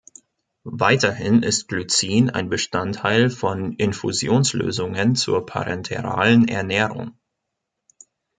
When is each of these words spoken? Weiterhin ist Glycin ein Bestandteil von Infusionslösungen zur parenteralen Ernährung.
Weiterhin 0.63 1.43
ist 1.43 1.67
Glycin 1.67 2.31
ein 2.31 2.49
Bestandteil 2.49 3.29
von 3.29 3.73
Infusionslösungen 3.73 5.13
zur 5.15 5.45
parenteralen 5.45 6.47
Ernährung. 6.47 7.19